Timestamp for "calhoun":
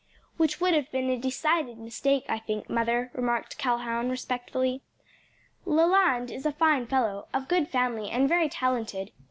3.59-4.09